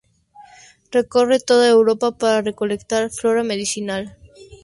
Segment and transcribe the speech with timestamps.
[0.91, 4.17] Recorre toda Europa para recolectar flora medicinal.